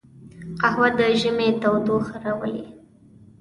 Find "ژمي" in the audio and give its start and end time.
1.19-1.49